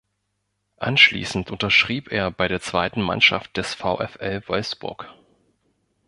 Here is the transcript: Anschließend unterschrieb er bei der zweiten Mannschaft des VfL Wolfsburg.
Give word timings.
Anschließend 0.77 1.51
unterschrieb 1.51 2.11
er 2.11 2.31
bei 2.31 2.47
der 2.47 2.59
zweiten 2.59 3.03
Mannschaft 3.03 3.55
des 3.57 3.75
VfL 3.75 4.41
Wolfsburg. 4.47 5.13